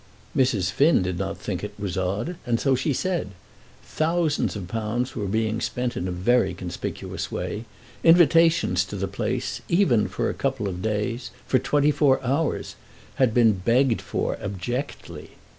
[0.35, 0.71] Mrs.
[0.71, 3.33] Finn did not think that it was odd, and so she said.
[3.83, 7.65] Thousands of pounds were being spent in a very conspicuous way.
[8.03, 12.75] Invitations to the place even for a couple of days, for twenty four hours,
[13.21, 15.33] had been begged for abjectly.